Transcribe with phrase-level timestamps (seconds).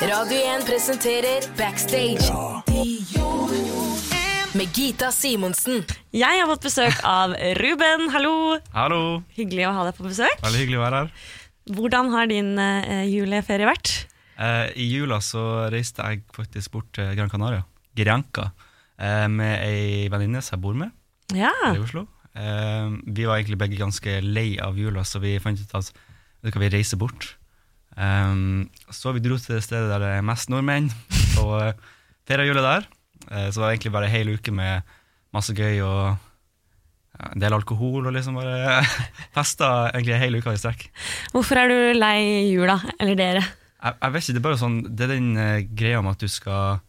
[0.00, 2.24] Radio 1 presenterer Backstage.
[4.56, 5.82] Med Gita Simonsen.
[6.14, 8.06] Jeg har fått besøk av Ruben.
[8.14, 8.58] Hallo.
[8.74, 9.00] Hallo,
[9.36, 10.36] Hyggelig å ha deg på besøk.
[10.44, 11.12] veldig hyggelig å være her.
[11.76, 13.92] Hvordan har din uh, juleferie vært?
[14.40, 17.64] Uh, I jula så reiste jeg faktisk bort til Gran Canaria,
[17.96, 18.50] Granca,
[19.00, 20.90] uh, med ei venninne som jeg bor med
[21.36, 21.52] Ja.
[21.64, 22.06] her i Oslo.
[22.30, 25.90] Vi var egentlig begge ganske lei av jula, så vi fant ut at
[26.46, 27.34] vi reiser bort.
[28.00, 28.32] Eh,
[28.94, 30.90] så vi dro til det stedet der det er mest nordmenn,
[31.42, 31.92] og uh,
[32.28, 32.90] feira jula der.
[33.28, 34.88] Uh, så det egentlig bare ei hel uke med
[35.34, 36.02] masse gøy og
[37.20, 38.82] ja, en del alkohol, og liksom bare
[39.36, 40.86] festa egentlig ei hel uke i strekk.
[41.34, 43.44] Hvorfor er du lei jula, eller dere?
[43.80, 46.20] Jeg, jeg vet ikke, det er bare sånn Det er den eh, greia med at
[46.20, 46.82] du skal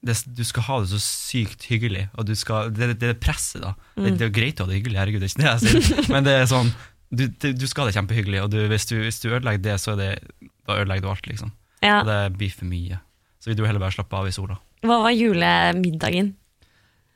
[0.00, 3.60] det, Du skal ha det så sykt hyggelig, og du skal, det, det det presset,
[3.64, 3.74] da.
[3.98, 6.08] Det, det er greit å ha det hyggelig, herregud, det er ikke det jeg sier,
[6.14, 6.72] men det er sånn
[7.08, 9.94] Du, du skal ha det kjempehyggelig, og du, hvis, du, hvis du ødelegger det, så
[9.94, 10.10] er det
[10.68, 11.52] Da ødelegger du alt, liksom.
[11.80, 12.00] Ja.
[12.00, 12.98] Og det blir for mye.
[13.38, 14.58] Så vi dro heller bare slappe av i sola.
[14.84, 16.34] Hva var julemiddagen?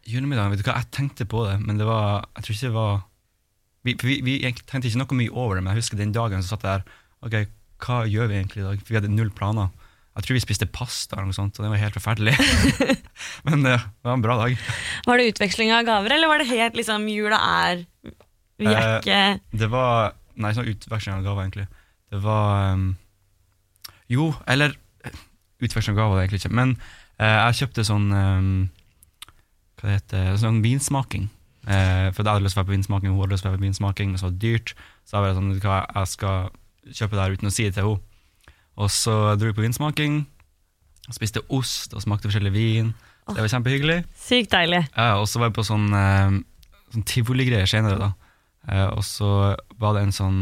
[0.08, 2.74] Julemiddagen, vet du hva, jeg tenkte på det, men det var Jeg tror ikke det
[2.74, 2.94] var
[3.86, 6.56] Vi, vi, vi tenkte ikke noe mye over det, men jeg husker den dagen så
[6.56, 8.80] satt jeg der Ok, hva gjør vi egentlig i dag?
[8.82, 9.70] For vi hadde null planer.
[10.12, 12.34] Jeg tror vi spiste pasta eller noe sånt, og det var helt forferdelig.
[13.46, 14.64] men eh, det var en bra dag.
[15.06, 17.84] Var det utveksling av gaver, eller var det helt liksom jula er
[18.62, 21.66] Vi er Eh, ikke Det var Nei, sånn utveksling av gaver, egentlig.
[22.12, 22.86] Det var um,
[24.08, 24.72] Jo, eller
[25.04, 25.18] eh,
[25.60, 26.54] Utveksling av gaver egentlig ikke.
[26.56, 26.76] Men
[27.18, 28.70] eh, jeg kjøpte sånn um,
[29.76, 31.28] Hva det heter Sånn vinsmaking.
[31.62, 33.52] Eh, for jeg hadde lyst til å være på vinsmaking, hun hadde lyst til å
[33.52, 34.72] være på vinsmaking, men så var det dyrt.
[35.06, 36.48] Så jeg var sånn, hva, jeg skal
[36.90, 38.08] kjøpe det her uten å si det til henne.
[38.82, 40.22] Og så dro vi på vinsmaking,
[41.12, 42.94] spiste ost og smakte forskjellig vin.
[43.28, 43.98] Det var kjempehyggelig.
[44.18, 44.80] sykt deilig.
[44.96, 46.40] Ja, og så var jeg på sånn, eh,
[46.96, 48.10] sånn tivoligreier senere, da.
[48.70, 49.30] Eh, og så
[49.80, 50.40] var det en sånn,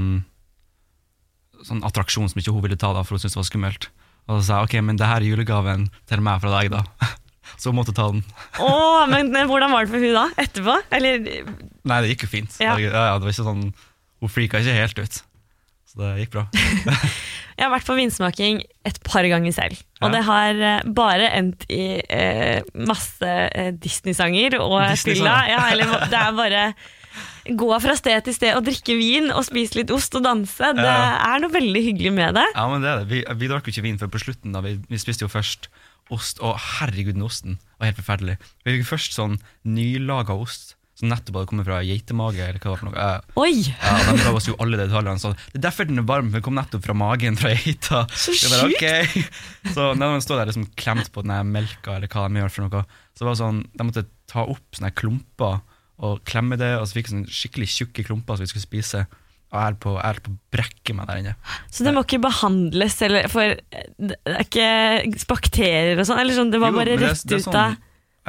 [1.67, 3.89] sånn attraksjon som ikke hun ville ta, da, for hun syntes det var skummelt.
[4.29, 6.85] Og så sa jeg ok, men det her er julegaven til meg fra deg, da.
[7.61, 8.23] så hun måtte ta den.
[8.63, 10.27] Åh, men hvordan var det for hun da?
[10.45, 10.77] Etterpå?
[10.97, 11.25] Eller
[11.89, 12.61] Nei, det gikk jo fint.
[12.61, 12.75] Ja.
[12.77, 13.67] Herregud, Ja, det var ikke sånn,
[14.21, 15.21] hun frika ikke helt ut.
[15.91, 16.45] Så det gikk bra.
[17.61, 19.81] Jeg har vært på vinsmaking et par ganger selv.
[20.01, 20.13] Og Ja.
[20.15, 25.19] det har eh, bare endt i eh, masse eh, Disney-sanger og Disney-sanger?
[25.19, 25.35] fylla.
[25.51, 26.63] Ja, eller det er bare
[27.47, 30.73] gå fra sted til sted og drikke vin og spise litt ost og danse.
[30.77, 32.47] Det er noe veldig hyggelig med det.
[32.57, 33.09] Ja, men det er det.
[33.13, 34.53] Vi, vi drakk jo ikke vin før på slutten.
[34.57, 35.71] da Vi, vi spiste jo først
[36.11, 38.37] ost, og herregud, den osten var helt forferdelig.
[38.67, 42.43] Vi fikk først sånn nylaga ost, som nettopp hadde kommet fra geitemage.
[42.45, 43.05] eller hva det var for noe.
[43.07, 43.53] Eh, Oi!
[43.71, 45.23] Ja, De ga oss jo alle detaljene.
[45.23, 48.03] Så det er derfor den er varm, for den kom nettopp fra magen fra geita.
[48.13, 48.67] Så sjukt!
[48.67, 49.71] ok.
[49.73, 52.67] Så når man står der liksom klemt på den melka, eller hva de gjør for
[52.67, 52.83] noe,
[53.17, 55.63] så var det sånn, de måtte ta opp sånne klumper
[56.01, 59.03] og klemme det, og så fikk sånne skikkelig tjukke klumper som vi skulle spise.
[59.51, 61.35] Og jeg er på, jeg er på å brekke meg der inne.
[61.75, 66.21] Så det må ikke behandles eller, for eh, det er ikke bakterier og sånn?
[66.23, 67.75] Eller sånn, det var Jo, bare rett det det ut sånn- av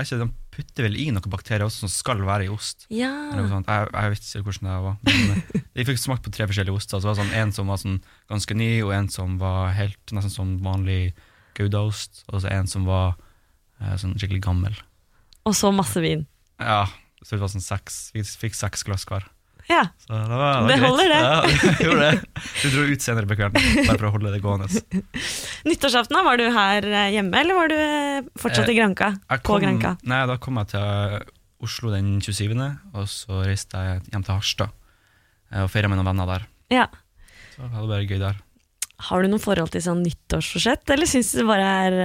[0.02, 2.88] Er ikke, De putter vel i noen bakterier også som skal være i ost.
[2.92, 3.12] Ja.
[3.30, 3.70] Eller noe sånt.
[3.72, 4.98] Jeg, jeg vet ikke hvordan det var.
[5.08, 6.98] Men eh, vi fikk smakt på tre forskjellige oster.
[6.98, 8.00] Så det var sånn, En som var sånn
[8.34, 11.14] ganske ny, og en som var helt nesten som vanlig
[11.56, 12.24] goudaost.
[12.34, 13.14] Og så en som var
[13.80, 14.76] eh, sånn skikkelig gammel.
[15.48, 16.26] Og så masse vin.
[16.60, 16.84] Ja,
[17.22, 19.28] så det var sånn seks, Vi fikk seks glass hver.
[19.70, 19.84] Ja.
[20.04, 21.20] Så det, var, Det det holder, det.
[21.22, 21.42] Ja,
[21.78, 22.42] det gjorde det.
[22.64, 24.68] Du dro ut senere på kvelden, bare for å holde det gående.
[25.70, 29.12] Nyttårsaften, var du her eh, hjemme, eller var du eh, fortsatt i Eh, Granka?
[29.30, 29.94] Jeg På kom, Granka?
[30.08, 31.30] nei, da kom jeg til
[31.62, 32.58] Oslo den 27.,
[32.98, 34.74] og så reiste jeg hjem til Harstad
[35.62, 36.46] og feira med noen venner der.
[36.72, 36.86] Ja.
[37.54, 38.38] Så hadde det bare gøy der.
[39.12, 41.98] Har du noe forhold til sånn nyttårsforsett, eller syns du det bare er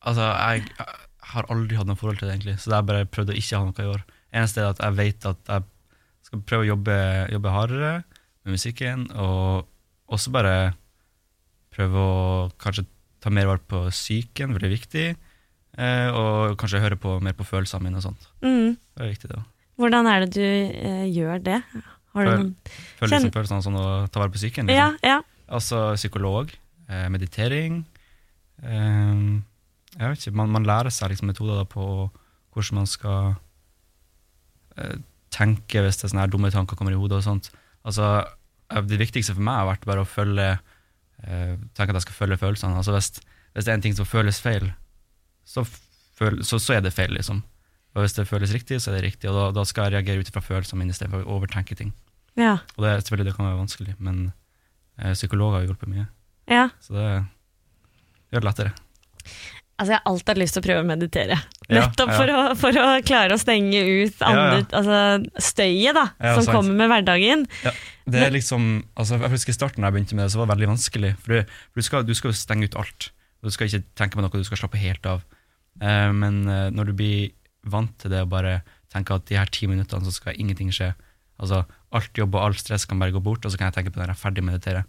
[0.00, 3.34] Altså, jeg, jeg har aldri hatt noe forhold til det, egentlig, så jeg bare prøvde
[3.34, 4.04] å ikke ha noe i år.
[4.32, 5.64] Eneste er at jeg vet at jeg
[6.28, 6.96] skal prøve å jobbe,
[7.32, 7.92] jobbe hardere
[8.44, 9.66] med musikken, og
[10.10, 10.54] også bare
[11.74, 12.84] prøve å kanskje
[13.20, 15.06] ta mer vare på psyken, for det er viktig,
[15.78, 18.28] eh, og kanskje høre på, mer på følelsene mine og sånt.
[18.42, 18.76] mm.
[18.96, 19.36] Det er viktig, det.
[19.38, 19.46] også.
[19.80, 21.58] Hvordan er det du eh, gjør det?
[22.12, 22.50] Har du Føl-
[23.00, 24.68] Kjenn- liksom følelsene sånn å ta vare på psyken.
[24.68, 25.08] Ja, Liksom.
[25.08, 25.20] ja.
[25.50, 26.50] Altså psykolog,
[26.88, 27.84] eh, meditering.
[28.62, 29.40] Eh,
[29.98, 32.10] jeg vet ikke, man, man lærer seg liksom metoder på
[32.54, 33.36] hvordan man skal
[35.34, 37.50] tenke hvis det er sånne her dumme tanker kommer i hodet og sånt.
[37.86, 38.10] Altså,
[38.70, 42.18] eh, det viktigste for meg har vært bare å følge eh, tenke at jeg skal
[42.18, 42.80] følge følelsene.
[42.80, 43.12] Altså hvis,
[43.54, 44.72] hvis det er en ting som føles feil,
[45.48, 45.64] så,
[46.18, 47.42] føl, så, så er det feil, liksom.
[47.96, 50.22] Og hvis det føles riktig, så er det riktig, og da, da skal jeg reagere
[50.22, 51.94] ut fra følelsene mine istedenfor å overtenke ting.
[52.38, 52.58] ja.
[52.76, 54.20] Og det, selvfølgelig det kan være vanskelig, men
[55.00, 56.06] eh, psykologer har hjulpet mye.
[56.50, 56.68] ja.
[56.82, 57.08] Så det
[58.30, 58.76] gjør det lettere.
[59.80, 61.36] Altså, jeg har alltid hatt lyst til å prøve å meditere.
[61.72, 62.16] Nettopp ja.
[62.18, 64.98] For, å, for å klare å stenge ut andre, Ja, Altså,
[65.50, 66.52] støyet da, Ja, som sant.
[66.58, 67.46] kommer med hverdagen.
[67.64, 67.72] Ja,
[68.10, 68.66] det er liksom,
[68.98, 71.12] altså jeg husker i starten da jeg begynte med det, så var det veldig vanskelig.
[71.22, 73.10] For du, for du, skal, du skal stenge ut alt.
[73.40, 75.22] Du skal ikke tenke på noe, du skal slappe helt av.
[75.80, 77.30] Eh, men eh, når du blir
[77.70, 78.58] vant til det og bare
[78.92, 80.90] tenker at de her ti minuttene så skal ingenting skje,
[81.40, 81.62] altså
[81.96, 84.00] alt jobb og alt stress kan bare gå bort, og så kan jeg tenke på
[84.02, 84.84] når jeg er ferdig med å meditere.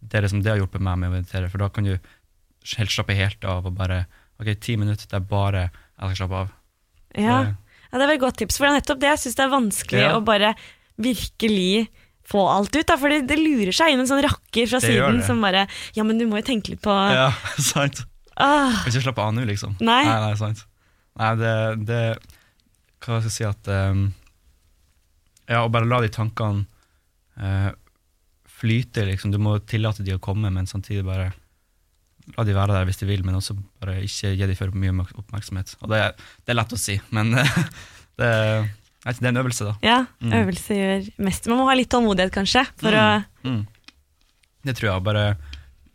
[0.00, 1.92] Det er liksom det har hjulpet meg med å meditere, for da kan du
[2.76, 4.04] helt slappe helt av og bare
[4.40, 6.52] Ok, ti minutter, det er bare jeg skal slappe av.
[7.18, 7.38] Ja.
[7.44, 7.56] Det-
[7.90, 9.50] ja, det var et godt tips, for det er nettopp det jeg syns det er
[9.52, 10.12] vanskelig Ja.
[10.16, 10.54] å bare
[10.96, 11.88] virkelig
[12.30, 12.86] få alt ut.
[12.86, 15.66] Da, for det, det lurer seg inn en sånn rakker fra Det siden som bare
[15.96, 18.04] Ja, men du må jo tenke litt på Ja, sant.
[18.36, 19.74] ah, ikke slappe av nå, liksom.
[19.80, 20.04] Nei.
[20.06, 20.64] Nei, nei, sant.
[21.18, 21.54] Nei, det,
[21.90, 22.00] det
[23.02, 24.14] Hva skal jeg si at um,
[25.50, 26.66] Ja, å bare la de tankene
[27.40, 27.72] uh,
[28.60, 29.32] flyte, liksom.
[29.32, 31.32] Du må tillate de å komme, men samtidig bare
[32.36, 34.92] la de være der hvis de vil, men også bare ikke gi de for mye
[35.18, 35.74] oppmerksomhet.
[35.82, 36.14] Og det, er-
[36.46, 37.32] det er lett å si, men
[38.20, 38.30] det,
[39.06, 39.74] jeg det er en øvelse, da.
[39.82, 40.32] Ja, Mm.
[40.42, 41.46] øvelse gjør mest.
[41.48, 43.06] Man må ha litt tålmodighet, kanskje, for å
[43.44, 43.62] Mm.
[44.66, 45.02] Det tror jeg.
[45.06, 45.36] Bare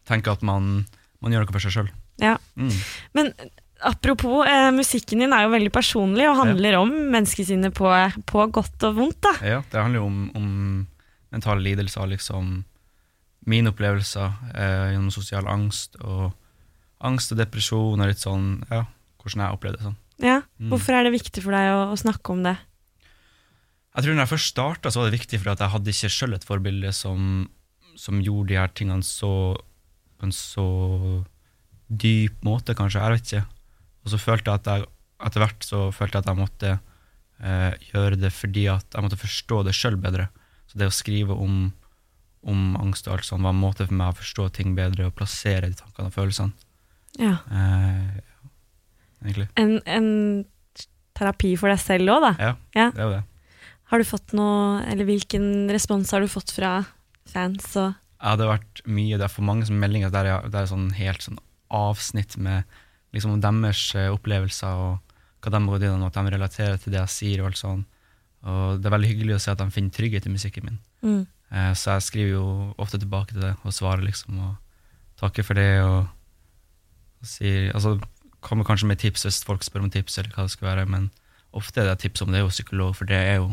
[0.09, 0.85] tenke at man,
[1.21, 1.89] man gjør noe for seg sjøl.
[2.17, 2.37] Ja.
[2.57, 2.71] Mm.
[3.13, 3.29] Men
[3.85, 7.85] apropos, eh, musikken din er jo veldig personlig og handler om menneskesinnet på,
[8.25, 9.19] på godt og vondt.
[9.21, 9.33] da.
[9.45, 10.87] Ja, det handler jo om, om
[11.35, 12.63] mentale lidelser, liksom
[13.50, 16.31] mine opplevelser eh, gjennom sosial angst og
[17.06, 18.86] angst og depresjon og litt sånn, ja,
[19.21, 20.00] hvordan jeg opplevde det sånn.
[20.24, 20.39] Ja.
[20.57, 20.71] Mm.
[20.71, 22.56] Hvorfor er det viktig for deg å, å snakke om det?
[23.95, 26.12] Jeg tror når jeg først starta, så var det viktig for at jeg hadde ikke
[26.12, 27.45] sjøl et forbilde som,
[28.00, 29.31] som gjorde de her tingene så
[30.15, 30.68] på en så
[31.88, 33.03] dyp måte, kanskje.
[33.03, 33.45] Jeg vet ikke.
[34.06, 34.89] Og så følte jeg at jeg
[35.25, 39.19] etter hvert så følte jeg at jeg måtte eh, gjøre det fordi at jeg måtte
[39.19, 40.27] forstå det sjøl bedre.
[40.68, 41.69] Så det å skrive om,
[42.45, 45.15] om angst og alt sånt var en måte for meg å forstå ting bedre og
[45.18, 46.53] plassere de tankene og følelsene.
[47.18, 47.38] Ja.
[47.50, 48.19] Eh,
[49.25, 49.47] egentlig.
[49.57, 50.45] En, en
[51.18, 52.33] terapi for deg selv òg, da.
[52.39, 52.89] Ja, Ja.
[52.92, 53.24] det er jo det.
[53.92, 56.80] Har du fått noe, eller hvilken respons har du fått fra
[57.30, 57.75] fans?
[57.77, 59.18] Og, Ja, det har vært mye.
[59.19, 61.38] Det er for mange som meldinger der jeg- det er sånn helt sånn
[61.69, 62.63] avsnitt med
[63.13, 65.00] liksom deres eh, opplevelser og
[65.42, 67.42] hva de går gjennom, at de relaterer til det jeg sier.
[67.42, 67.86] Og alt sånn.
[68.44, 70.80] Og det er veldig hyggelig å se at de finner trygghet i musikken min.
[71.03, 71.27] mm.
[71.51, 72.45] Eh, så jeg skriver jo
[72.81, 74.56] ofte tilbake til det og svarer liksom og
[75.21, 75.81] takker for det.
[75.83, 76.07] og,
[77.21, 78.00] og sier, altså
[78.45, 81.07] Kommer kanskje med tips hvis folk spør om tips, eller hva det skal være, men
[81.50, 83.47] ofte er det tips om det er jo psykolog, for det er jo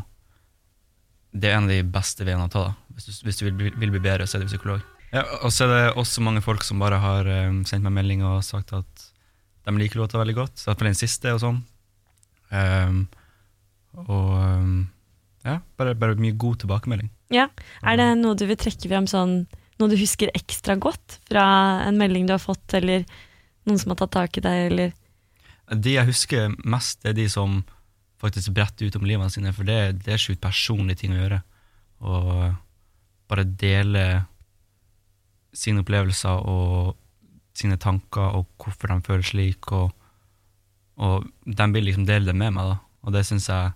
[1.33, 2.67] det er en av de beste veiene å ta.
[2.69, 2.75] da.
[2.93, 4.83] Hvis du, hvis du vil, vil bli bedre, så er det psykolog.
[5.12, 8.21] Ja, og så er det også mange folk som bare har um, sendt meg melding
[8.25, 9.06] og sagt at
[9.65, 10.61] de liker låta veldig godt.
[10.61, 11.62] I hvert fall den siste og sånn.
[12.53, 13.03] Um,
[13.97, 14.77] og ehm,
[15.44, 17.11] ja, bare, bare mye god tilbakemelding.
[17.35, 17.49] ja.
[17.83, 19.43] Er det noe du vil trekke frem sånn
[19.81, 21.43] Noe du husker ekstra godt fra
[21.89, 23.06] en melding du har fått, eller
[23.67, 24.93] noen som har tatt tak i deg, eller
[25.81, 27.62] De jeg husker mest, er de som
[28.23, 31.41] faktisk bretter ut om livene sine, for det, det er sjukt personlige ting å gjøre.
[32.05, 32.29] Og
[33.33, 34.05] bare dele
[35.56, 36.94] sine opplevelser og
[37.56, 39.91] sine tanker og hvorfor de føler slik, og,
[41.03, 42.79] og de vil liksom dele det med meg, da.
[43.03, 43.73] Og det syns jeg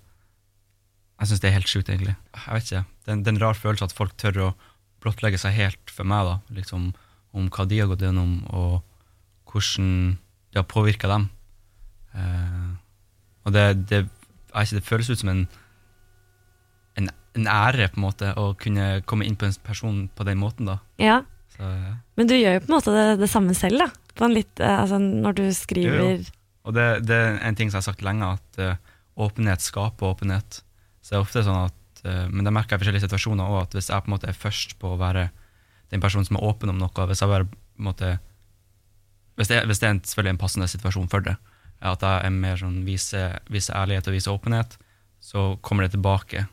[1.20, 2.16] Jeg synes det er helt sjukt, egentlig.
[2.36, 2.84] Jeg vet ikke.
[3.04, 4.54] Det er, en- det er en rar følelse at folk tør å
[5.04, 6.34] blottlegge seg helt for meg, da.
[6.58, 6.90] Liksom
[7.36, 8.82] om hva de har gått gjennom, og
[9.52, 10.18] hvordan
[10.52, 11.28] det har påvirka dem.
[12.16, 12.68] Eh,
[13.46, 14.02] og det, det,
[14.56, 15.42] ikke, det føles ut som en,
[16.96, 20.40] en, en ære, på en måte, å kunne komme inn på en person på den
[20.40, 20.78] måten, da.
[21.02, 21.20] Ja.
[21.56, 21.94] Så, ja.
[22.16, 23.90] Men du gjør jo på en måte det, det samme selv, da.
[24.16, 26.36] På en litt, eh, altså, når du skriver Jo, jo.
[26.66, 30.08] Og det, det er en ting som jeg har sagt lenge, at uh, åpenhet skaper
[30.16, 30.56] åpenhet.
[31.06, 33.60] Så det er ofte sånn at, eh, Men det merker jeg i forskjellige situasjoner òg,
[33.62, 35.28] at hvis jeg på en måte er først på å være
[35.94, 38.18] den personen som er åpen om noe, hvis jeg bare på en måte
[39.36, 41.36] Hvis det, hvis det er en, selvfølgelig en passende situasjon for det,
[41.84, 44.78] at jeg er mer sånn viser vise ærlighet og viser åpenhet,
[45.20, 46.46] så kommer det tilbake.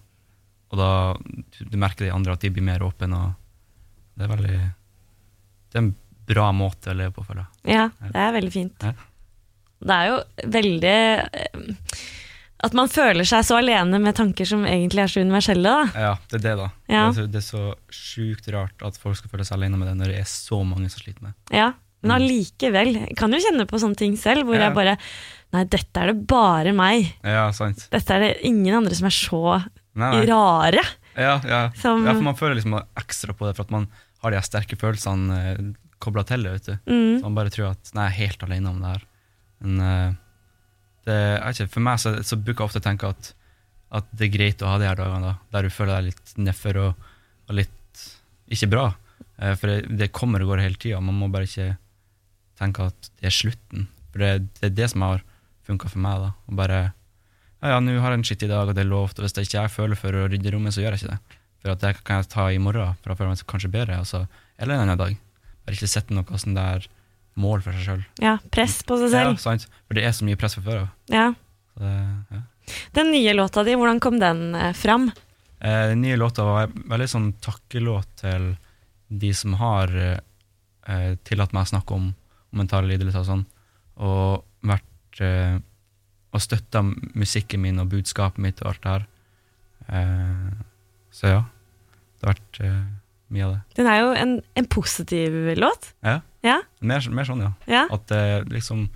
[0.68, 4.34] Og da du, du merker de andre at de blir mer åpne, og det er
[4.34, 4.58] veldig
[5.72, 5.96] Det er en
[6.28, 7.78] bra måte å leve på, føler jeg.
[7.78, 8.84] Ja, det er veldig fint.
[8.84, 8.94] Ja.
[9.84, 10.20] Det er jo
[10.60, 11.00] veldig
[11.40, 12.04] eh,
[12.64, 16.00] At man føler seg så alene med tanker som egentlig er så universelle, da.
[16.00, 16.68] Ja, det er det, da.
[16.88, 17.02] Ja.
[17.12, 19.90] Det, er så, det er så sjukt rart at folk skal føle seg alene med
[19.92, 21.58] det når det er så mange som sliter med det.
[21.60, 21.74] Ja.
[22.04, 22.94] Men allikevel.
[23.00, 24.68] Jeg kan jo kjenne på sånne ting selv, hvor Ja.
[24.70, 24.98] jeg bare
[25.54, 27.12] Nei, dette er det bare meg.
[27.24, 27.84] Ja, sant.
[27.94, 29.42] Dette er det ingen andre som er så
[29.94, 30.24] Nei, nei.
[30.26, 30.82] rare.
[31.16, 31.60] Ja, ja.
[31.78, 33.86] Som- ja, for man føler liksom ekstra på det, for at man
[34.24, 35.62] har de sterke følelsene eh,
[36.02, 36.52] kobla til det.
[36.56, 36.92] vet du.
[36.92, 37.20] Mm.
[37.20, 39.04] Så man bare tror at nei, jeg er helt alene om det her.
[39.62, 40.14] Men eh,
[41.08, 43.32] det, jeg ikke, for meg så, så bruker jeg ofte å tenke at,
[44.00, 46.36] at det er greit å ha de her dagene da, der du føler deg litt
[46.40, 47.08] nedfor og,
[47.50, 48.04] og litt
[48.54, 48.88] ikke bra.
[49.38, 51.02] Eh, for det, det kommer og går hele tida.
[51.04, 51.74] Man må bare ikke
[52.60, 53.88] tenke at det er slutten.
[54.14, 55.24] For det, det er det som har
[55.68, 56.24] funka for meg.
[56.24, 56.82] da, og bare
[57.64, 59.46] ja, ja, nå har jeg en skittig dag, og det er lovt, og hvis det
[59.48, 61.38] ikke jeg føler for å rydde rommet, så gjør jeg ikke det.
[61.64, 64.26] For det kan jeg ta i morgen, for da føler jeg meg kanskje bedre, altså,
[64.60, 65.14] eller en annen dag.
[65.64, 66.90] Bare ikke sette noe sånn der
[67.40, 68.02] mål for seg sjøl.
[68.22, 69.34] Ja, press på seg selv.
[69.34, 69.68] Ja, sant?
[69.88, 70.90] For det er så mye press fra før av.
[71.14, 71.28] Ja.
[71.82, 72.42] Ja.
[72.96, 75.10] Den nye låta di, hvordan kom den eh, fram?
[75.60, 78.54] Eh, Den nye låta var en veldig sånn takkelåt til
[79.10, 80.20] de som har eh,
[80.88, 82.12] eh, tillatt meg å snakke om,
[82.54, 83.44] om mentale lidelser og sånn,
[84.00, 85.58] og vært eh,
[86.34, 86.82] og støtta
[87.14, 89.04] musikken min og budskapet mitt og alt det her.
[90.00, 90.54] Eh,
[91.14, 91.42] så ja,
[92.18, 92.80] det har vært eh,
[93.34, 93.62] mye av det.
[93.80, 95.94] Den er jo en, en positiv låt.
[96.06, 97.54] Ja, Ja, mer, mer sånn, ja.
[97.72, 97.86] ja.
[97.96, 98.90] At eh, liksom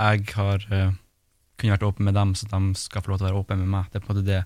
[0.00, 0.94] jeg har eh,
[1.60, 3.70] kunne vært åpen med dem, så de skal få lov til å være åpne med
[3.74, 3.90] meg.
[3.92, 4.40] Det er på en måte det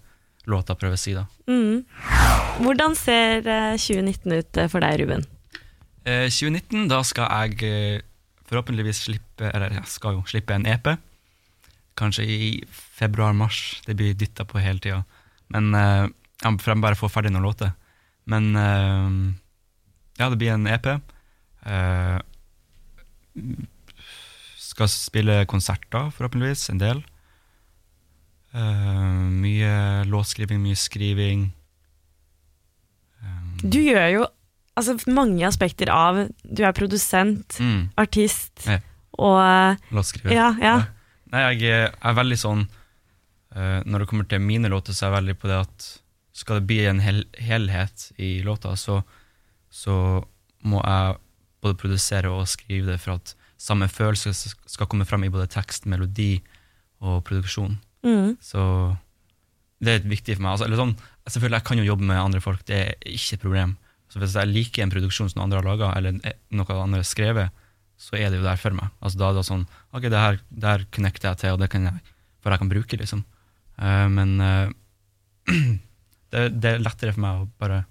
[0.50, 1.24] låta prøver å si, da.
[1.48, 1.84] Mm.
[2.64, 5.24] Hvordan ser eh, 2019 ut eh, for deg, Ruben?
[6.04, 8.02] Eh, 2019, da skal jeg eh,
[8.44, 10.90] forhåpentligvis slippe Eller jeg skal jo slippe en EP.
[11.96, 13.80] Kanskje i februar-mars.
[13.86, 15.00] Det blir dytta på hele tida.
[15.54, 16.04] Men eh,
[16.42, 17.72] jeg må bare få ferdig noen låter.
[18.26, 19.34] Men eh,
[20.20, 20.86] ja, det blir en EP.
[21.66, 22.18] Eh,
[24.58, 26.68] skal spille konserter, forhåpentligvis.
[26.72, 27.02] En del.
[28.54, 31.48] Eh, mye låtskriving, mye skriving.
[33.20, 34.24] Eh, Du gjør jo
[34.76, 38.78] altså, mange aspekter av Du er produsent, mm, artist Ja.
[39.18, 40.32] og eh, låtskriver.
[40.34, 40.76] Ja, ja.
[41.32, 42.68] Nei, jeg er- er veldig sånn
[43.56, 45.86] uh, Når det kommer til mine låter, så er jeg veldig på det at
[46.34, 49.00] skal det bli en hel, helhet i låta, så,
[49.70, 49.96] så
[50.66, 51.16] må jeg
[51.64, 55.86] både produsere og skrive det for at samme følelse skal komme fram i både tekst,
[55.88, 56.42] melodi
[57.04, 57.78] og produksjon.
[58.04, 58.34] Mm.
[58.42, 58.60] Så
[59.84, 60.54] det er viktig for meg.
[60.54, 60.94] Altså, eller sånn,
[61.28, 63.76] selvfølgelig, jeg kan jo jobbe med andre folk, det er ikke et problem.
[64.12, 66.18] Så hvis jeg liker en produksjon som andre har laga, eller
[66.54, 67.62] noe andre har skrevet,
[68.00, 68.90] så er det jo der for meg.
[69.00, 69.64] Altså, da er det sånn
[69.94, 72.72] Ok, det her, det her connecter jeg til, og det kan jeg, for jeg kan
[72.72, 73.22] bruke, liksom.
[73.78, 74.72] Uh, men eh,
[76.34, 77.82] det, det er lettere for meg å bare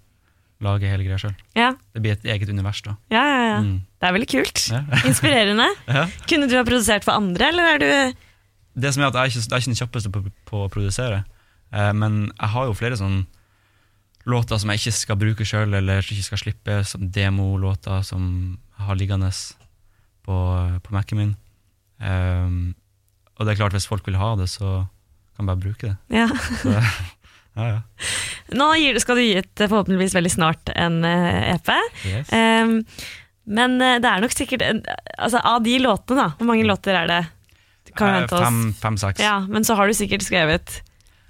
[0.64, 1.34] lage hele greia sjøl.
[1.58, 2.96] Ja, Det blir et eget univers, da.
[3.12, 3.58] ja, ja, ja.
[3.64, 3.82] Mm.
[4.00, 4.62] Det er veldig kult.
[4.72, 4.82] Ja.
[5.10, 5.68] Inspirerende.
[5.88, 6.06] Ja.
[6.30, 8.22] Kunne du ha produsert for andre, eller er du
[8.84, 10.70] Det som er at jeg er ikke, jeg er ikke den kjappeste på, på å
[10.72, 11.24] produsere,
[11.76, 13.24] eh, men jeg har jo flere sånn
[14.30, 18.24] låter som jeg ikke skal bruke sjøl, eller ikke skal slippe, som demolåter som
[18.78, 19.30] jeg har liggende
[20.24, 20.38] på,
[20.84, 21.34] på Mac-en min.
[22.00, 22.74] Um,
[23.36, 24.86] og det er klart, hvis folk vil ha det, så
[25.36, 25.96] kan jeg bare bruke det.
[26.14, 26.28] Ja.
[26.62, 26.72] Så,
[27.60, 27.80] ja, ja.
[28.54, 28.70] Nå
[29.02, 31.72] skal du gi ut forhåpentligvis veldig snart en eh, EP.
[32.10, 32.34] Yes.
[32.34, 32.80] Um,
[33.60, 34.82] men eh, det er nok sikkert en,
[35.18, 36.28] altså, Av de låtene, da.
[36.40, 37.22] Hvor mange låter er det?
[37.94, 38.48] Eh, vente oss?
[38.48, 39.24] Fem, fem, seks.
[39.24, 40.82] Ja, men så har du sikkert skrevet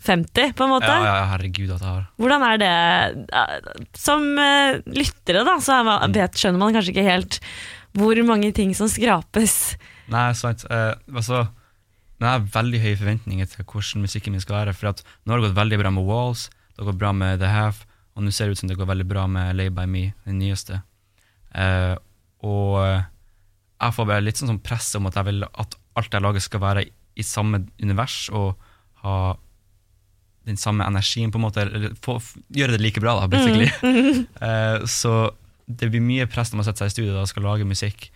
[0.04, 0.90] 50, på en måte.
[0.90, 2.10] ja, ja, herregud at jeg har.
[2.20, 4.26] Hvordan er det Som
[4.92, 5.80] lyttere, da, så
[6.12, 7.40] vet, skjønner man kanskje ikke helt
[7.94, 9.76] hvor mange ting som skrapes.
[10.12, 10.66] Nei, sant.
[10.70, 11.46] Eh, altså,
[12.18, 14.76] men jeg har veldig høye forventninger til hvordan musikken min skal være.
[14.78, 17.52] For at nå har det gått veldig bra med Walls, det går bra med The
[17.52, 20.04] Half, og nå ser det ut som det går veldig bra med Lay By Me,
[20.26, 20.82] den nyeste.
[21.54, 21.96] Eh,
[22.46, 23.06] og eh,
[23.84, 26.44] jeg får bare litt sånn, sånn press om at jeg vil at alt jeg lager
[26.44, 28.58] skal være i samme univers, og
[29.04, 29.18] ha
[30.48, 32.18] den samme energien, på en måte, eller få,
[32.54, 33.70] gjøre det like bra, da, basically.
[34.44, 35.32] Eh, så
[35.68, 38.10] det blir mye press når man setter seg i studio da, og skal lage musikk.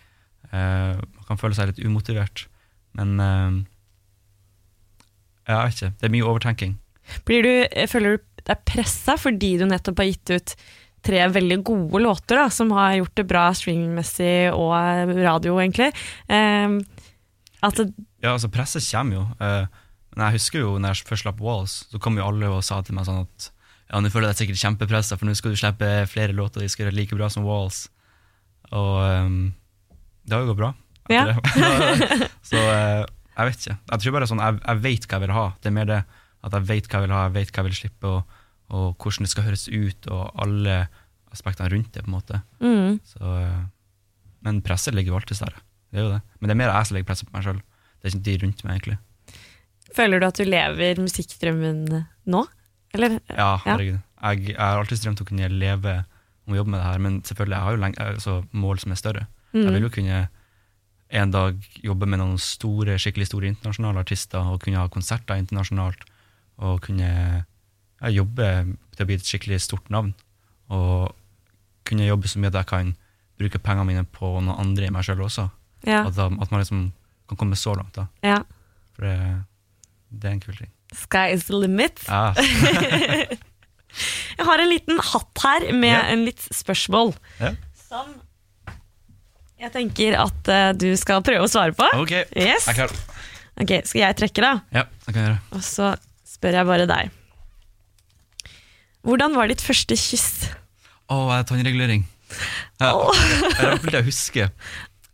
[0.50, 2.46] Eh, man kan føle seg litt umotivert,
[2.98, 3.56] men eh,
[5.48, 5.94] jeg vet ikke.
[5.96, 6.76] Det er mye overtenking.
[7.28, 10.54] Blir du, eh, føler du deg pressa fordi du nettopp har gitt ut
[11.08, 15.92] tre veldig gode låter, da, som har gjort det bra streamingmessig og eh, radio, egentlig?
[16.28, 19.26] At det, Ja, altså Presset kommer jo.
[19.44, 19.84] eh,
[20.16, 22.80] men jeg husker jo når jeg først slapp Walls, så kom jo alle og sa
[22.82, 23.52] til meg sånn at
[23.88, 26.68] ja, nå føler jeg deg sikkert kjempepressa, for nå skal du slippe flere låter, de
[26.68, 27.86] skal gjøre like bra som Walls.
[28.74, 29.38] Og um,
[30.28, 30.72] det har jo gått bra.
[31.08, 31.22] Ja.
[32.50, 33.06] så uh,
[33.38, 33.76] jeg vet ikke.
[33.78, 35.44] Jeg tror bare sånn, jeg, jeg vet hva jeg vil ha.
[35.62, 36.00] Det er mer det
[36.44, 38.38] at jeg vet hva jeg vil ha, jeg vet hva jeg vil slippe, og,
[38.70, 40.88] og hvordan det skal høres ut, og alle
[41.32, 42.04] aspektene rundt det.
[42.04, 42.42] på en måte.
[42.60, 43.64] mm, Så, eh,
[44.42, 45.56] men presset ligger jo alltid der.
[45.90, 46.20] Det er jo det.
[46.40, 47.60] Men det er mer jeg som legger presset på meg sjøl.
[47.98, 48.98] Det er ikke de rundt meg, egentlig.
[49.96, 52.44] føler du at du lever musikkdrømmen nå?
[52.94, 53.18] Eller?
[53.32, 53.98] Ja, herregud.
[54.22, 55.94] Jeg, jeg har alltid drømt om å kunne leve
[56.46, 58.92] om å jobbe med det her, men selvfølgelig, jeg har jo lenge, altså, mål som
[58.92, 59.26] er større.
[59.52, 59.72] Jeg Mm.
[59.74, 60.28] vil jo kunne
[61.10, 66.04] en dag jobbe med noen store, skikkelig store internasjonale artister, og kunne ha konserter internasjonalt,
[66.58, 68.48] og kunne ja, jobbe
[68.96, 70.12] til å bli et skikkelig stort navn.
[70.74, 71.12] Og
[71.88, 72.94] kunne jobbe så mye at jeg kan
[73.38, 75.48] bruke pengene mine på noen andre i meg sjøl også.
[75.86, 76.88] Ja, At, da, at man liksom
[77.30, 77.94] kan komme så langt.
[77.94, 78.08] da.
[78.26, 78.40] ja.
[78.98, 79.14] For det,
[80.10, 80.70] det er en kul ting.
[80.96, 82.00] Sky is the limit.
[82.08, 82.32] Ja,
[84.38, 86.00] Jeg har en liten hatt her med Ja.
[86.12, 87.14] en litt spørsmål.
[87.40, 87.54] Ja.
[87.88, 88.10] Som
[89.58, 91.86] jeg tenker at uh, du skal prøve å svare på.
[91.98, 92.12] ok.
[92.36, 92.68] Yes.
[92.68, 92.92] Jeg er klar.
[93.58, 94.52] Ok, Skal jeg trekke, da?
[94.70, 95.40] Ja, det kan jeg gjøre.
[95.56, 95.88] Og så
[96.38, 97.10] spør jeg bare deg.
[99.06, 100.28] Hvordan var ditt første kyss?
[101.08, 102.04] Å, jeg hadde tannregulering.
[102.82, 103.10] Ja, Oh.
[103.56, 104.50] Det er fullt jeg husker.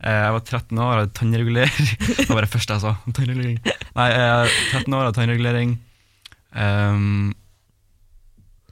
[0.04, 1.86] Eh, Jeg var 13 år, og hadde tannregulering.
[2.18, 2.94] Det var det første jeg sa.
[3.06, 3.60] Tannregulering.
[3.96, 5.74] Nei, jeg var 13 år, hadde tannregulering.
[6.54, 7.30] Um,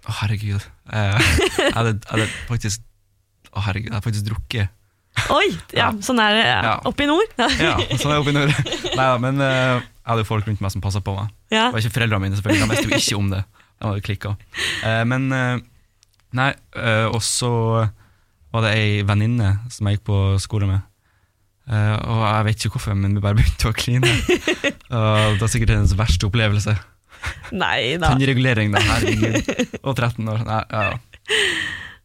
[0.03, 0.67] å, herregud.
[0.93, 2.85] Eh, Jeg hadde, jeg hadde faktisk
[3.53, 4.75] Å, herregud, jeg hadde faktisk drukket.
[5.31, 5.49] Oi!
[5.77, 6.75] Ja, sånn er det ja.
[6.89, 7.33] Oppe i nord.
[7.39, 8.53] Ja, sånn er det oppe i nord.
[8.53, 11.33] Nei, da, men uh, jeg hadde jo folk rundt meg som passa på meg.
[11.53, 11.69] Ja.
[11.69, 12.63] Det var ikke foreldrene mine, selvfølgelig.
[12.63, 13.43] De visste jo ikke om det.
[13.73, 14.37] De hadde klikka.
[14.87, 15.59] Eh, men uh,
[16.33, 16.49] Nei,
[16.79, 17.53] uh, og så
[18.53, 20.89] var det ei venninne som jeg gikk på skole med.
[21.73, 24.09] Og jeg vet ikke hvorfor, men vi bare begynte å kline.
[24.97, 26.75] og det var sikkert hennes verste opplevelse.
[27.55, 28.11] Nei da.
[28.11, 29.53] Tannregulering, da, herregud.
[29.85, 30.43] Og 13 år.
[30.49, 30.89] Nei, ja.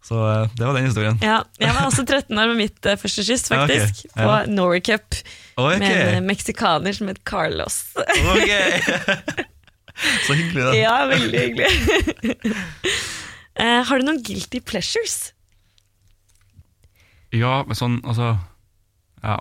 [0.07, 1.17] Så eh, det var den historien.
[1.21, 3.81] Ja, jeg var også 13 år med mitt eh, første kyss, Ja, Okay.
[4.15, 4.21] Ja.
[4.21, 5.17] På Norway Cup
[5.59, 7.81] Ok, med en meksikaner som het Carlos.
[7.97, 8.53] ok.
[10.27, 10.73] Så hyggelig, da.
[10.77, 12.51] ja, veldig hyggelig.
[13.57, 15.31] uh, har du noen guilty pleasures?
[17.33, 18.35] Ja, men sånn, altså
[19.25, 19.39] Ja.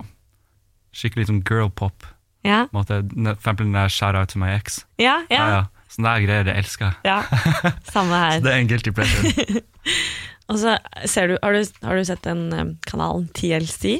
[0.96, 2.06] Skikkelig sånn girl pop.
[2.46, 4.80] Ja, måte, For eksempel den der shout out to my ex.
[4.98, 5.36] ja, ja.
[5.36, 5.62] Ja, ja.
[5.92, 6.94] Sånne der greier, det elsker jeg.
[7.04, 7.20] ja.
[7.92, 9.60] Samme Så det er en guilty pleasure.
[10.48, 10.76] Og så
[11.10, 13.96] ser du, har, du, har du sett den eh, kanalen TLC?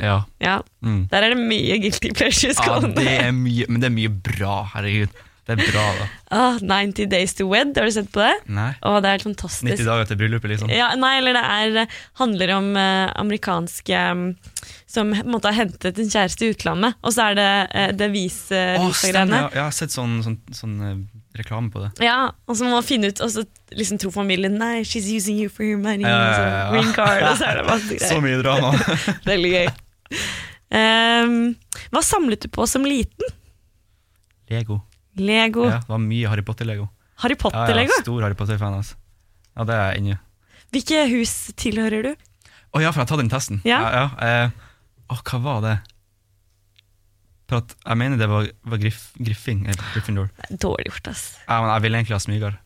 [0.00, 0.22] Ja.
[0.40, 1.02] Ja, Mm.
[1.12, 4.54] der er det mye guilty pleasures ja, det er mye, men det er mye bra,
[4.72, 5.12] herregud.
[5.42, 6.04] Det er bra, da.
[6.30, 8.34] Ah, 90 Days to Wed, har du sett på det?
[8.46, 8.68] Nei.
[8.86, 9.72] Oh, det er helt fantastisk.
[9.72, 10.70] 90 dager til bryllupet, liksom.
[10.70, 14.28] Ja, nei, eller det er, handler om eh, amerikanske mm,
[14.92, 18.54] som måte har hentet en kjæreste i utlandet, og så er det uh, det vise,
[18.54, 19.40] Å, visa stemmer, greiene.
[19.42, 19.48] ja.
[19.56, 20.94] Jeg har sett sånn, sånn, sånn eh,
[21.40, 21.90] reklame på det.
[22.06, 23.42] Ja, og så må man finne ut, og så
[23.74, 26.06] liksom tror familien Nei, she's using you for your money.
[26.06, 26.70] Ja, ja, ja.
[26.76, 28.70] Green card, og så er det masse Så mye drama.
[29.32, 29.68] Veldig gøy.
[30.70, 31.36] Um,
[31.90, 33.34] hva samlet du på som liten?
[34.52, 34.84] Lego.
[35.20, 35.66] Lego.
[35.68, 36.88] Ja, det var mye Harry Potter-lego.
[37.22, 37.92] Harry Potter-lego?
[37.92, 38.76] Ja, ja, stor Harry Potter-fan.
[38.80, 38.96] Altså.
[39.56, 40.18] Ja, det er jeg inni.
[40.72, 42.12] Hvilke hus tilhører du?
[42.72, 43.60] Å ja, for jeg har tatt den testen.
[43.68, 43.80] Ja.
[43.92, 44.70] ja, eh,
[45.12, 45.74] å, hva var det?
[47.50, 50.30] For at jeg mener det var, var griff, Griffing, Gryffindor.
[50.48, 51.26] Dårlig gjort, ass.
[51.44, 52.56] Ja, men jeg ville egentlig ha smyger.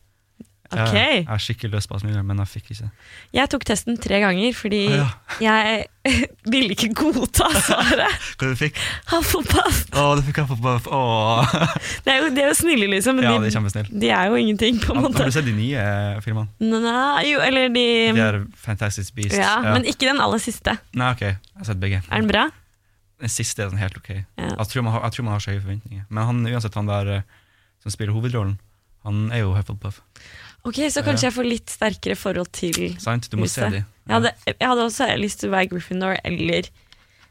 [0.67, 0.93] Ok.
[0.93, 2.89] Jeg, jeg har skikkelig løs på ha men jeg fikk ikke.
[3.37, 5.53] Jeg tok testen tre ganger fordi ah, ja.
[5.63, 5.85] jeg
[6.53, 8.25] ville ikke godta svaret.
[8.39, 8.79] Hva du fikk
[9.11, 9.79] Hufflepuff.
[9.95, 10.89] Å, du fikk Hufflepuff.
[10.91, 11.55] Åh.
[12.05, 13.19] Det er jo, de er jo snille, liksom.
[13.19, 13.89] Men Ja, de, er kjempesnill.
[14.03, 15.21] de er jo ingenting, på en måte.
[15.23, 16.51] har du sett de nye eh, filmene?
[16.59, 19.39] Nei, jo, eller de De er Fantastic Beasts.
[19.39, 20.77] ja, Men ikke den aller siste.
[20.97, 22.03] Nei, ok, jeg har sett begge.
[22.07, 22.47] Er den bra?
[23.23, 24.11] Den siste er den helt ok.
[24.13, 24.51] Ja.
[24.53, 26.05] Jeg, tror man har, jeg tror man har så høye forventninger.
[26.09, 27.37] Men han, uansett han der eh,
[27.83, 28.57] som spiller hovedrollen,
[29.07, 30.01] han er jo Hufflepuff.
[30.67, 33.29] Ok, Så kanskje jeg får litt sterkere forhold til Sant?
[33.31, 33.63] Du må Huset.
[33.63, 33.79] se de.
[34.07, 36.67] jeg hadde, jeg hadde også lyst til å være Gryffindor eller,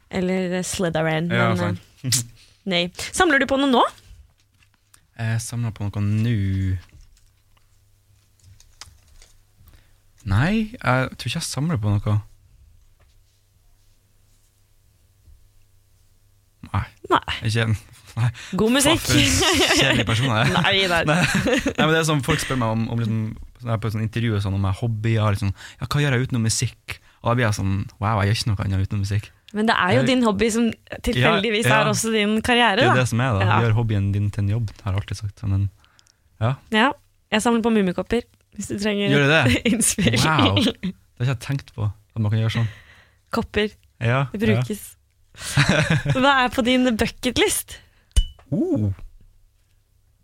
[0.09, 1.79] eller Slytherin, Ja, men sant.
[2.03, 2.83] eh, nei.
[3.13, 3.83] Samler du på noe nå?
[5.17, 6.77] Jeg samler på noe nå
[10.27, 12.17] Nei, jeg tror ikke jeg samler på noe.
[17.11, 17.75] Nei, Ikke en
[18.17, 18.29] nei.
[18.59, 19.03] God musikk.
[19.07, 20.53] Kjedelig person jeg er.
[20.57, 21.01] Nei, nei.
[21.07, 23.19] Nei, nei, men det er sånn Folk spør meg om, om liksom,
[23.61, 25.27] sånn på sånn intervju sånn, om jeg hobbyer.
[25.37, 26.97] Liksom, ja, hva gjør jeg utenom musikk?
[27.21, 29.31] Og da blir jeg sånn Wow, jeg gjør ikke noe annet utenom musikk.
[29.55, 30.65] Men det er jo din hobby som
[31.07, 31.83] tilfeldigvis Ja, ja.
[31.85, 32.81] er også din karriere.
[32.81, 33.45] Det er det som er, da.
[33.47, 33.59] Ja.
[33.63, 35.43] Gjør hobbyen din til en jobb, har jeg alltid sagt.
[35.47, 35.69] Men
[36.43, 36.55] Ja,
[37.31, 38.25] jeg samler på mummikopper,
[38.57, 39.61] hvis du trenger Gjør du det?
[39.71, 40.19] innspill.
[40.19, 40.59] Wow.
[40.59, 42.69] det har ikke jeg tenkt på, at man kan gjøre sånn.
[43.33, 43.71] Kopper,
[44.03, 44.83] Ja, det brukes.
[46.17, 47.77] Hva er på din bucketlist?
[48.51, 48.91] Uh.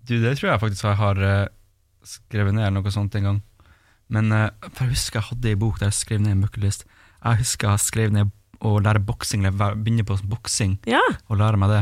[0.04, 1.52] Du, det tror jeg faktisk jeg har uh,
[2.08, 3.42] skrevet ned noe sånt en gang.
[4.14, 6.88] Men uh, for jeg husker jeg hadde ei bok der jeg skrev ned en bucketlist.
[7.24, 11.60] Jeg husker jeg skrev ned å lære boksing, eller begynne på boksing, Ja, og lære
[11.60, 11.82] meg det.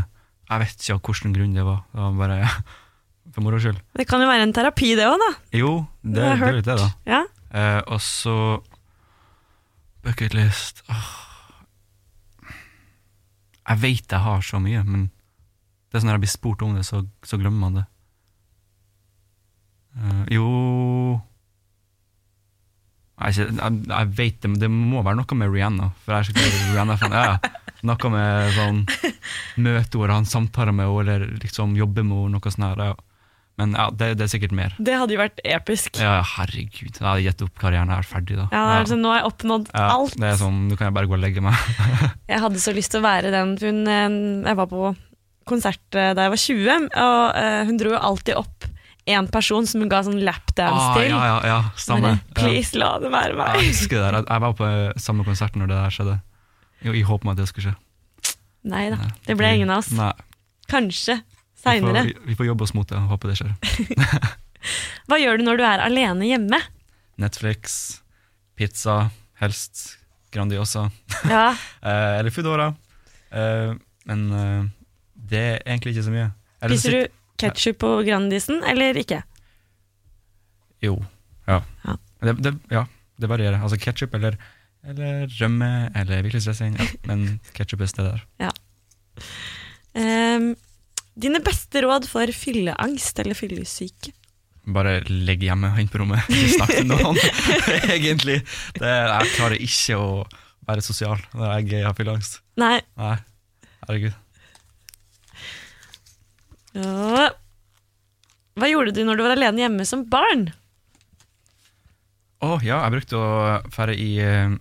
[0.50, 1.84] Jeg vet ikke av hvilken grunn det var.
[1.94, 2.38] Det var bare
[3.36, 3.80] for moro skyld.
[3.98, 5.32] det kan jo være en terapi det òg, da.
[5.56, 6.90] Jo, det, Det er litt det, da.
[7.08, 7.22] Ja.
[7.52, 8.36] Uh, og så
[10.02, 11.21] Bucketlist Åh.
[13.72, 15.10] Jeg vet jeg har så mye, men
[15.92, 17.88] det er sånn når jeg blir spurt om det, så, så glemmer man det.
[19.92, 20.48] Uh, jo
[23.22, 25.92] jeg, jeg, jeg vet det, men det må være noe med Rihanna.
[26.02, 27.16] For jeg er skikkelig Rihanna-fan.
[27.16, 27.36] Ja,
[27.88, 28.82] noe med sånn
[29.62, 32.68] møteord, han samtaler med henne, eller liksom jobber med henne, noe sånt.
[32.72, 32.98] her, Ja.
[33.62, 34.74] Men ja, det, det er sikkert mer.
[34.82, 36.00] Det hadde jo vært episk.
[36.02, 36.98] Ja, herregud.
[36.98, 37.92] Jeg hadde gitt opp karrieren.
[37.94, 38.48] Jeg er ferdig, da.
[38.50, 40.18] Ja, altså, Nå har jeg oppnådd Ja, alt.
[40.18, 41.56] Det er sånn, Nå kan jeg bare gå og legge meg.
[42.32, 43.54] Jeg hadde så lyst til å være den.
[43.62, 44.92] Hun, eh, jeg var på
[45.52, 48.68] konsert eh, da jeg var 20, og eh, hun dro jo alltid opp
[49.10, 51.10] én person som hun ga sånn lapdance Ah, til.
[51.10, 52.12] ja, ja, ja, samme.
[52.22, 53.58] Bare, Please, la det være meg.
[53.60, 54.20] Jeg husker det der.
[54.30, 54.70] Jeg- var på
[55.02, 56.16] samme konsert når det der skjedde.
[56.86, 58.36] Jo, I håp om at det skulle skje.
[58.72, 59.92] Nei da, det ble ingen av oss.
[59.98, 60.12] Nei,
[60.72, 61.18] Kanskje
[61.62, 62.04] seinere.
[62.10, 63.56] vi, vi får jobbe oss mot det og håpe det skjer.
[65.10, 66.60] Hva gjør du når du er alene hjemme?
[67.22, 67.80] Netflix,
[68.58, 69.10] pizza,
[69.42, 69.98] helst
[70.32, 70.90] Grandiosa.
[71.30, 72.70] Ja, Eh, eller Foodora.
[73.32, 73.74] Eh,
[74.06, 74.64] men eh,
[75.32, 76.30] det er egentlig ikke så mye.
[76.62, 79.22] Eller Spiser du ketsjup på Grandisen, eller ikke?
[80.86, 80.96] Jo.
[81.50, 81.62] Ja.
[81.86, 81.98] Ja.
[82.22, 82.86] Det, det, ja,
[83.18, 83.60] det varierer.
[83.62, 84.38] Altså ketsjup eller,
[84.86, 86.78] eller rømme eller hvitløksdressing.
[86.78, 86.88] Ja.
[87.10, 88.54] Men ketsjup er stedet der.
[89.98, 90.54] Ehm,
[91.22, 94.14] dine beste råd for fylleangst eller fyllesyke?
[94.72, 97.18] Bare legg hjemme og på rommet, ikke snakk til noen.
[97.96, 98.42] Egentlig.
[98.78, 100.10] Det, jeg klarer ikke å
[100.70, 102.42] være sosial når jeg har fylleangst.
[102.62, 102.78] Nei.
[103.02, 103.16] Nei,
[103.88, 104.18] herregud.
[106.78, 107.32] Ja.
[108.60, 110.50] Hva gjorde du når du var alene hjemme som barn?
[112.42, 113.32] Å ja, jeg brukte å
[113.74, 114.54] fære i, eh,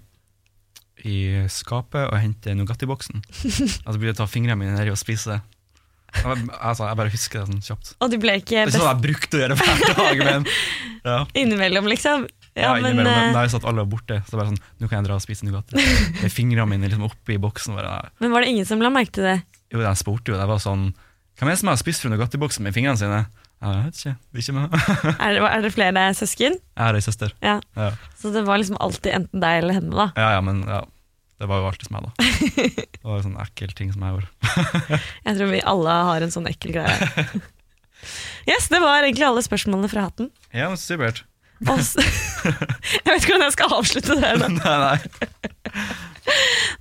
[1.08, 1.18] i
[1.52, 3.22] skapet og hente Nugatti-boksen.
[3.84, 5.40] altså begynne å ta fingrene mine nedi og spise det.
[6.24, 7.92] Altså, jeg bare husker det sånn kjapt.
[8.02, 10.46] Og du ble ikke Det er ikke sånn jeg brukte å gjøre hver dag, men
[11.06, 11.18] ja.
[11.42, 12.26] innimellom, liksom?
[12.54, 14.58] Ja, Ja, men innimellom, men eh, da jeg satt alle var borte, så bare sånn,
[14.82, 15.78] nå kan jeg dra og spise Nugatti.
[16.18, 17.76] Med fingrene mine liksom oppi boksen.
[17.78, 19.36] Bare, men var det ingen som la merke til det?
[19.70, 20.90] Jo, jeg spurte jo, det var sånn
[21.38, 23.20] Hvem er det som har spist fra Nugatti-boksen med fingrene sine?
[23.60, 24.12] Jeg vet ikke.
[24.32, 24.74] Det er ikke meg.
[25.24, 26.54] Er det, er det flere søsken?
[26.58, 27.32] Jeg har ei søster.
[27.44, 27.58] Ja.
[27.76, 27.90] Ja.
[28.18, 30.06] Så det var liksom alltid enten deg eller henne, da.
[30.16, 30.80] ja, ja, men ja.
[31.40, 32.10] Det var jo alltid meg, da.
[33.00, 35.00] Det var jo sånn ekkel ting som jeg gjorde.
[35.26, 37.26] Jeg tror vi alle har en sånn ekkel greie.
[38.48, 40.30] Yes, det var egentlig alle spørsmålene fra hatten.
[40.56, 41.18] Ja, men supert.
[41.60, 41.74] Jeg
[43.04, 44.30] vet ikke hvordan jeg skal avslutte det.
[44.40, 44.48] Da.
[44.48, 45.82] nei, nei.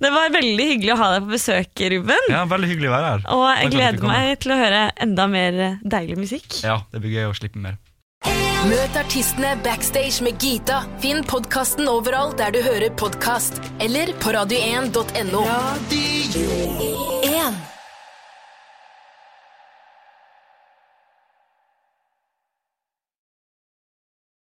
[0.00, 2.24] Det var veldig hyggelig å ha deg på besøk, Ruben.
[2.32, 3.26] Ja, veldig hyggelig å være her.
[3.36, 6.48] Og jeg gleder meg til å høre enda mer deilig musikk.
[6.64, 7.76] Ja, det blir gøy å slippe mer.
[8.68, 10.82] Møt artistene backstage med Gita.
[11.00, 15.44] Finn podkasten overalt der du hører podkast, eller på radio1.no.
[15.48, 16.60] Radio
[17.24, 17.79] 1.